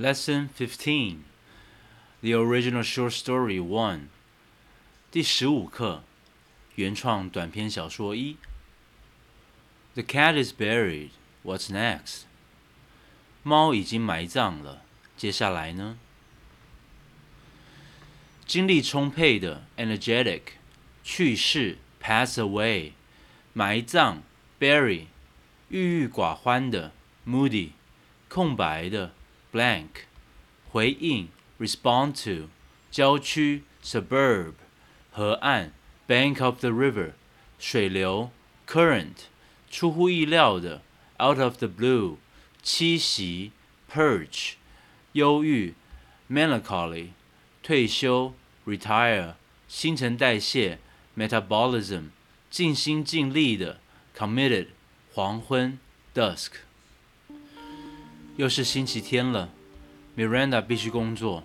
[0.00, 1.24] Lesson Fifteen:
[2.20, 4.08] The Original Short Story One.
[5.10, 6.02] 第十五课，
[6.74, 8.36] 原创短篇小说一。
[9.94, 11.10] The cat is buried.
[11.42, 12.22] What's next?
[13.42, 14.82] 猫已经埋葬了，
[15.16, 15.98] 接下来呢？
[18.46, 20.42] 精力充沛的 energetic，
[21.02, 22.92] 去世 pass away，
[23.52, 24.22] 埋葬
[24.60, 25.06] bury，
[25.68, 26.92] 郁郁寡欢的
[27.26, 27.70] moody，
[28.28, 29.14] 空白的
[29.51, 30.05] blank.
[30.71, 31.27] 回应
[31.59, 32.49] respond to.
[32.89, 34.53] 郊区 suburb.
[35.11, 35.71] 河岸
[36.07, 37.11] bank of the river.
[37.59, 38.31] 水流
[38.67, 39.25] current.
[39.69, 40.81] 出乎意料的
[41.19, 42.17] out of the blue.
[42.63, 43.51] 栖息
[43.91, 44.53] perch
[45.13, 45.73] 忧郁
[46.29, 47.09] melancholy.
[47.61, 48.33] 退休
[48.65, 49.35] retire.
[49.67, 50.79] 新陈代谢
[51.17, 52.09] metabolism.
[52.49, 53.79] 尽心尽力的
[54.17, 54.67] committed.
[55.13, 55.77] 黄昏
[56.13, 56.51] dusk.
[58.41, 59.47] 又是星期天了
[60.17, 61.43] ，Miranda 必须工作。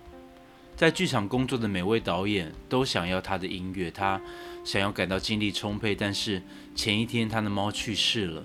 [0.74, 4.18] 在剧场工作的每位导演都想要他的音乐，他
[4.65, 5.95] 想要感到精力充沛。
[5.95, 6.40] 但是
[6.74, 8.43] 前一天他的猫去世了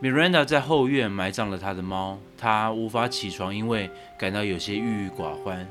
[0.00, 5.66] ，Miranda 在后院埋葬了他的猫，他无法起床，因为感到有些郁郁寡欢。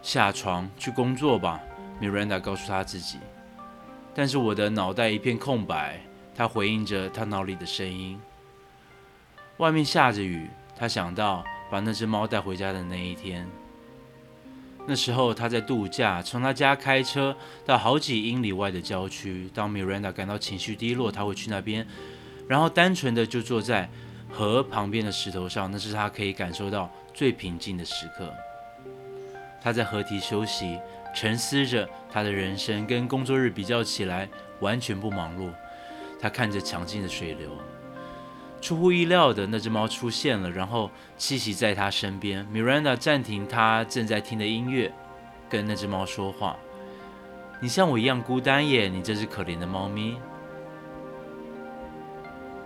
[0.00, 1.60] 下床去工作吧
[2.00, 3.18] ，Miranda 告诉他自己。
[4.14, 6.00] 但是我的脑袋一片空白，
[6.34, 8.18] 他回应着他脑里的声音。
[9.58, 13.46] 外面下着雨，他想到把那只猫带回家的那一天。
[14.86, 19.50] 那时候他在度假，从他家开车到好几英里外的郊区。
[19.52, 21.86] 当 Miranda 感到情绪低落，他会去那边，
[22.48, 23.90] 然后单纯的就坐在
[24.30, 28.32] 河旁边的石头上，那是他可以感受到最平静的时刻。
[29.60, 30.78] 他在河堤休息，
[31.14, 34.28] 沉思着他的人生，跟工作日比较起来
[34.60, 35.50] 完全不忙碌。
[36.18, 37.50] 他看着强劲的水流。
[38.60, 42.46] 出乎意料的，那只猫出现了，然后栖息在他身边。
[42.52, 44.92] Miranda 暂停他正在听的音乐，
[45.48, 46.56] 跟那只猫说话
[47.62, 50.16] ：“你像我一样孤单耶，你这只可怜的猫咪。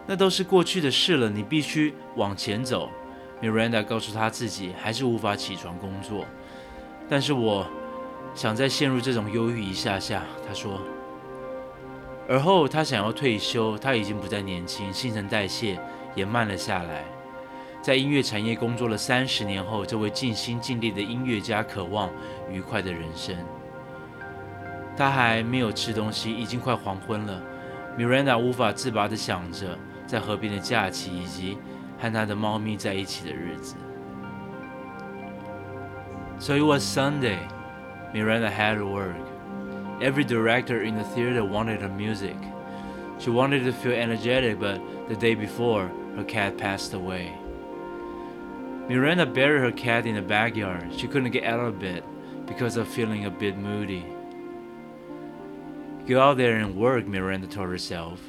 [0.06, 2.88] 那都是过去的事了，你必须往前走。
[3.42, 6.24] ”Miranda 告诉他自己，还是无法起床工作。
[7.08, 7.66] 但是我
[8.34, 10.80] 想再陷入这种忧郁一下下，他说。
[12.28, 13.76] 而后，他想要退休。
[13.78, 15.78] 他已经不再年轻，新陈代谢
[16.14, 17.04] 也慢了下来。
[17.82, 22.08] 在音乐产业工作了三十年后，这位尽心尽力的音乐家渴望
[22.50, 23.36] 愉快的人生。
[24.96, 27.42] 他还没有吃东西，已经快黄昏了。
[27.98, 31.58] Miranda 无法自拔地想着在河边的假期，以及
[31.98, 33.74] 和他的猫咪在一起的日子。
[36.38, 37.38] So it was Sunday.
[38.14, 39.31] Miranda had to work.
[40.02, 42.36] Every director in the theater wanted her music.
[43.20, 47.32] She wanted to feel energetic, but the day before, her cat passed away.
[48.88, 50.92] Miranda buried her cat in the backyard.
[50.96, 52.02] She couldn't get out of bed
[52.46, 54.04] because of feeling a bit moody.
[56.08, 58.20] Go out there and work, Miranda told herself.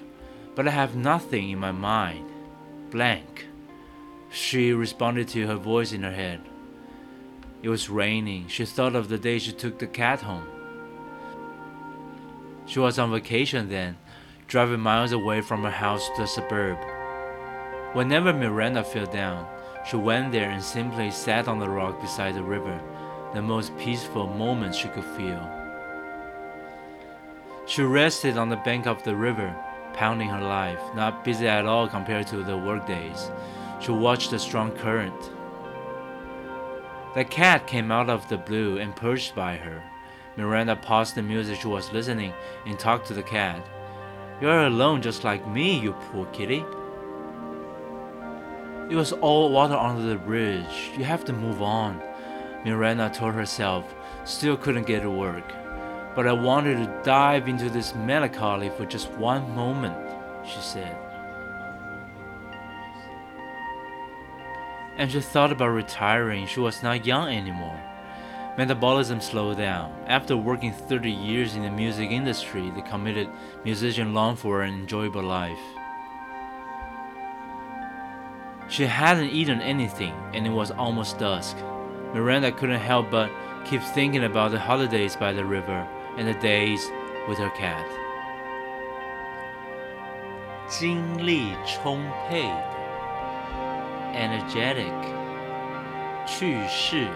[0.54, 2.30] But I have nothing in my mind.
[2.92, 3.48] Blank.
[4.30, 6.42] She responded to her voice in her head.
[7.64, 8.48] It was raining.
[8.48, 10.48] She thought of the day she took the cat home.
[12.66, 13.98] She was on vacation then,
[14.48, 16.78] driving miles away from her house to the suburb.
[17.94, 19.48] Whenever Miranda fell down,
[19.86, 22.80] she went there and simply sat on the rock beside the river,
[23.34, 25.50] the most peaceful moment she could feel.
[27.66, 29.56] She rested on the bank of the river,
[29.94, 33.30] pounding her life, not busy at all compared to the workdays.
[33.80, 35.32] She watched the strong current.
[37.14, 39.84] The cat came out of the blue and perched by her.
[40.36, 42.34] Miranda paused the music she was listening
[42.66, 43.66] and talked to the cat.
[44.42, 46.66] You're alone just like me, you poor kitty.
[48.90, 50.92] It was all water under the bridge.
[50.98, 52.02] You have to move on.
[52.66, 53.94] Miranda told herself,
[54.26, 55.54] still couldn't get to work.
[56.16, 59.96] But I wanted to dive into this melancholy for just one moment,
[60.46, 60.98] she said.
[64.98, 66.46] And she thought about retiring.
[66.46, 67.80] She was not young anymore
[68.57, 69.93] Metabolism slowed down.
[70.07, 73.29] After working 30 years in the music industry, the committed
[73.65, 75.61] musician longed for an enjoyable life.
[78.69, 81.57] She hadn't eaten anything, and it was almost dusk.
[82.13, 83.31] Miranda couldn't help but
[83.65, 85.87] keep thinking about the holidays by the river
[86.17, 86.91] and the days
[87.29, 87.87] with her cat.
[90.69, 92.79] 精力充沛的，
[94.13, 94.93] energetic，
[96.27, 97.07] 去世。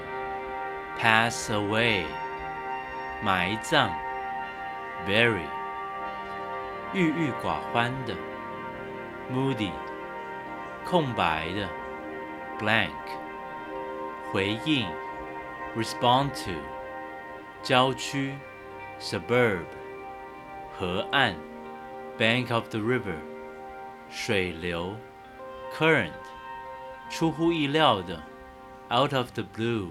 [0.99, 2.05] pass away，
[3.23, 3.91] 埋葬；
[5.07, 5.47] bury，
[6.93, 8.15] 郁郁寡欢的；
[9.33, 9.73] moody，
[10.85, 11.69] 空白的
[12.59, 12.91] blank
[14.31, 14.87] 回应
[15.77, 16.53] respond to
[17.63, 18.35] 郊区
[19.01, 19.65] suburb
[20.79, 21.35] 河岸
[22.19, 23.17] bank of the river
[24.11, 24.95] 水流
[25.73, 26.11] current
[27.09, 28.23] 出乎意料的
[28.91, 29.91] out of the blue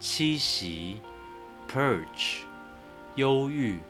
[0.00, 1.00] 栖息
[1.68, 2.42] perch
[3.16, 3.80] 忧郁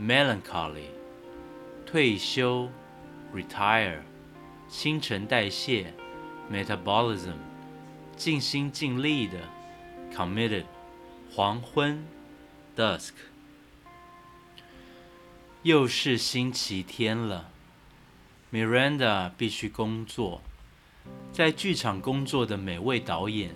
[0.00, 0.86] melancholy
[1.84, 2.70] 退休
[3.34, 3.98] retire
[4.68, 5.92] 新陈代谢
[6.50, 7.34] metabolism
[8.16, 9.40] 尽心尽力的
[10.14, 10.64] committed
[11.34, 12.04] 黄昏
[12.76, 13.10] dusk
[15.62, 17.48] 又是星期天了
[18.52, 20.42] ，Miranda 必须工作。
[21.32, 23.54] 在剧场工作的每位导演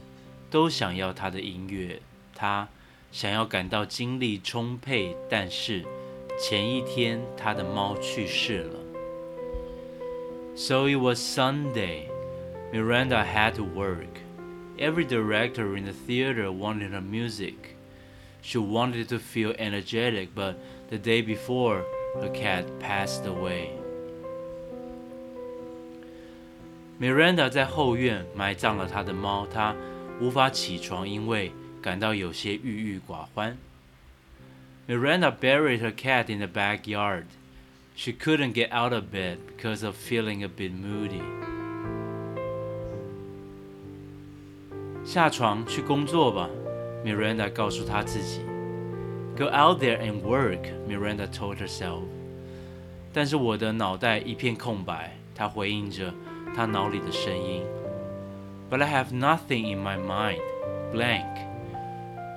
[0.49, 2.01] 都想要他的音乐，
[2.35, 2.67] 他
[3.11, 5.83] 想要感到精力充沛，但是
[6.39, 8.79] 前一天他的猫去世了。
[10.55, 12.07] So it was Sunday.
[12.73, 14.21] Miranda had to work.
[14.77, 17.75] Every director in the theater wanted her music.
[18.41, 20.55] She wanted to feel energetic, but
[20.89, 21.83] the day before,
[22.19, 23.69] her cat passed away.
[26.99, 29.75] Miranda 在后院埋葬了她的猫，她
[30.20, 31.52] 无法起床，因为
[31.82, 33.56] 感到有些郁郁寡欢。
[34.88, 37.24] Miranda buried her cat in the backyard.
[37.96, 41.22] She couldn't get out of bed because of feeling a bit moody.
[45.04, 46.48] 下床去工作吧
[47.04, 48.40] ，Miranda 告诉她自己。
[49.36, 52.02] Go out there and work, Miranda told herself.
[53.12, 56.12] 但是我的脑袋一片空白，她回应着
[56.54, 57.62] 她脑里的声音。
[58.69, 60.41] But I have nothing in my mind,
[60.91, 61.27] blank.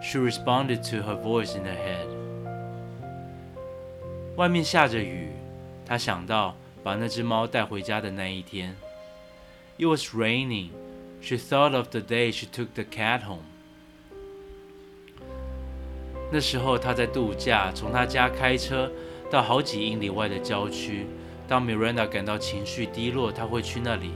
[0.03, 2.09] She responded to her voice in her head.
[4.37, 5.29] 外面下着雨，
[5.87, 8.75] 她想到把那只猫带回家的那一天。
[9.79, 10.71] It was raining.
[11.21, 13.45] She thought of the day she took the cat home.
[16.31, 18.91] 那时候他在度假，从他家开车
[19.31, 21.07] 到好几英里外的郊区。
[21.47, 24.11] 当 Miranda 感到情绪低落，他会去那里，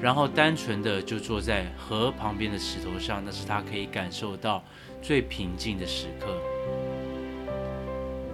[0.00, 4.64] 然后单纯的就坐在河旁边的石头上，那是他可以感受到
[5.02, 6.36] 最平静的时刻。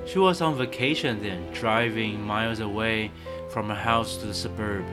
[0.06, 3.10] She was on vacation then, driving miles away
[3.50, 4.84] from her house to the suburb.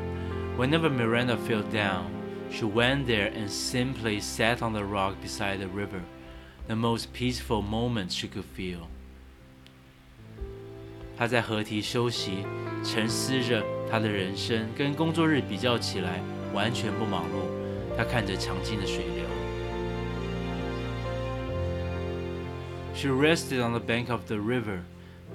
[0.57, 2.05] Whenever Miranda fell down,
[2.51, 6.01] she went there and simply sat on the rock beside the river
[6.67, 8.87] the most peaceful moment she could feel.
[11.15, 12.43] 他在河堤休息，
[12.83, 16.19] 沉思着他的人生，跟工作日比较起来
[16.53, 17.97] 完全不忙碌。
[17.97, 19.25] 他看着强劲的水流。
[22.95, 24.81] She rested on the bank of the river,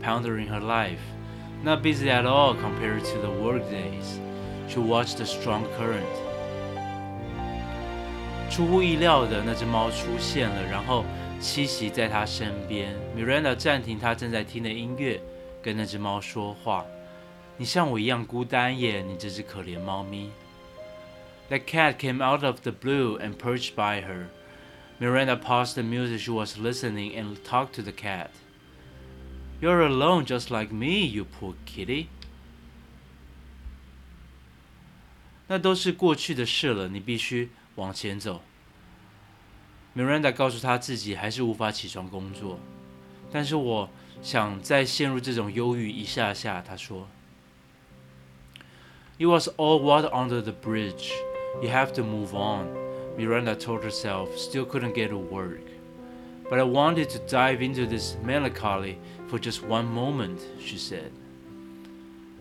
[0.03, 1.01] pondering her life,
[1.63, 4.19] not busy at all compared to the work days.
[4.69, 6.05] She watched the strong current.
[8.51, 11.05] 出乎意料的，那只猫出现了，然后
[11.41, 12.95] 栖息在他身边。
[13.17, 15.21] Miranda 暂停他正在听的音乐，
[15.63, 16.85] 跟那只猫说话
[17.59, 20.31] ：“你像我一样孤单耶，你这只可怜猫咪。”
[21.50, 24.30] The cat came out of the blue and perched by her.
[25.00, 28.30] Miranda paused the music she was listening and talked to the cat.
[29.62, 32.08] You're alone just like me, you poor kitty.
[35.48, 38.42] 那都是过去的事了，你必须往前走。
[39.96, 42.60] Miranda 告诉他自己还是无法起床工作，
[43.32, 43.90] 但是我
[44.22, 46.62] 想再陷入这种忧郁一下下。
[46.62, 47.08] 他说：“
[49.20, 51.12] It was all water under the bridge.
[51.62, 52.68] You have to move on."
[53.18, 55.62] Miranda told herself, still couldn't get to work.
[56.50, 58.98] But I wanted to dive into this melancholy
[59.30, 61.12] for just one moment, she said.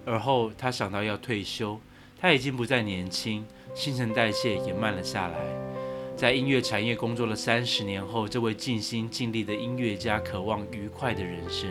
[0.04, 1.78] 而后她想到要退休，
[2.20, 3.44] 她已经不再年轻。
[3.74, 5.38] 新陈代谢也慢了下来。
[6.16, 11.70] 在音乐产业工作了三十年后，这位尽心尽力的音乐家渴望愉快的人生。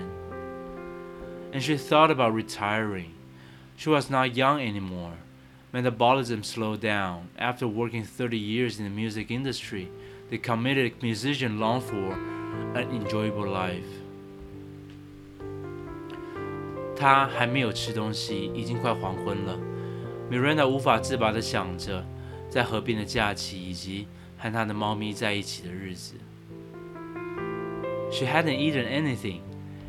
[1.53, 3.10] And she thought about retiring.
[3.77, 5.13] She was not young anymore.
[5.75, 7.30] Metabolism slowed down.
[7.38, 9.88] After working 30 years in the music industry,
[10.30, 12.13] the committed musician longed for
[12.75, 13.86] an enjoyable life.
[16.96, 19.58] 他还没有吃东西，已经快黄昏了。
[20.30, 22.06] Miranda 无法自拔地想着
[22.50, 26.15] 在河边的假期以及和她的猫咪在一起的日子。
[28.12, 29.39] She hadn't eaten anything,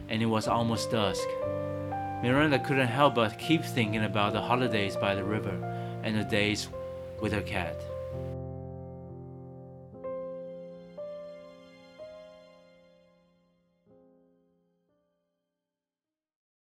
[0.09, 1.29] and it was almost dusk.
[2.23, 5.59] Miranda couldn't help but keep thinking about the holidays by the river
[6.08, 6.70] and the days
[7.20, 7.76] with her cat.